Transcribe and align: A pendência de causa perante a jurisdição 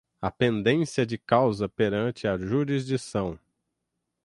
A 0.19 0.31
pendência 0.31 1.05
de 1.05 1.15
causa 1.15 1.69
perante 1.69 2.25
a 2.27 2.35
jurisdição 2.35 3.37